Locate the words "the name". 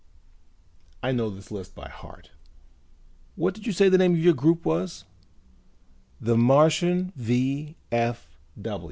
3.87-4.13